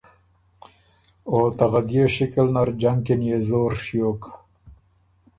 او 1.29 1.39
ته 1.57 1.65
غدئے 1.71 2.05
شکل 2.15 2.45
نر 2.53 2.69
جنګ 2.81 2.99
کی 3.05 3.15
نيې 3.19 3.37
زور 3.47 3.71
ڒیوک۔ 3.83 4.21